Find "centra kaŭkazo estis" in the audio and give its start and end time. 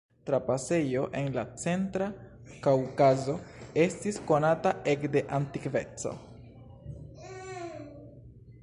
1.63-4.19